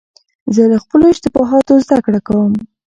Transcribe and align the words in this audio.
زه 0.55 0.63
له 0.71 0.77
خپلو 0.83 1.05
اشتباهاتو 1.13 1.81
زدهکړه 1.85 2.19
کوم. 2.27 2.51